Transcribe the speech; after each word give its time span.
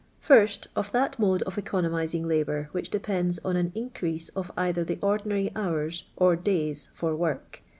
First, 0.19 0.67
of 0.75 0.91
that 0.93 1.19
mode 1.19 1.43
of 1.43 1.59
economizing 1.59 2.27
labour 2.27 2.69
which 2.71 2.89
depends 2.89 3.37
on 3.45 3.55
an 3.55 3.71
increase 3.75 4.29
of 4.29 4.51
either 4.57 4.83
the 4.83 4.97
ordinary 4.99 5.51
hours 5.55 6.05
or 6.17 6.35
days 6.35 6.89
for 6.95 7.15
vork. 7.15 7.61